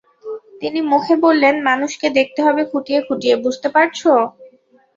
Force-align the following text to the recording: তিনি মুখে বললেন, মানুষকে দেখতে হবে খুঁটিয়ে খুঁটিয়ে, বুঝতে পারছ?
তিনি 0.61 0.79
মুখে 0.91 1.15
বললেন, 1.25 1.55
মানুষকে 1.69 2.07
দেখতে 2.17 2.39
হবে 2.47 2.61
খুঁটিয়ে 2.71 2.99
খুঁটিয়ে, 3.07 3.35
বুঝতে 3.43 3.67
পারছ? 3.75 3.99